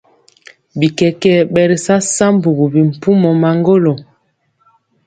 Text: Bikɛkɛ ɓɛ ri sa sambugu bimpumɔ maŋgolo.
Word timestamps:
Bikɛkɛ 0.79 1.31
ɓɛ 1.53 1.61
ri 1.69 1.77
sa 1.85 1.95
sambugu 2.15 2.65
bimpumɔ 2.73 3.29
maŋgolo. 3.41 3.93